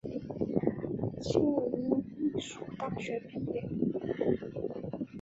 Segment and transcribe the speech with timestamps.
[1.21, 3.63] 庆应义塾大学毕业。